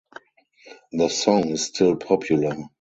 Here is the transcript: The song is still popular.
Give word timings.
The 0.93 1.09
song 1.09 1.49
is 1.49 1.61
still 1.65 1.95
popular. 1.95 2.55